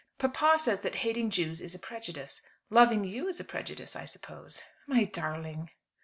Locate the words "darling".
5.03-5.69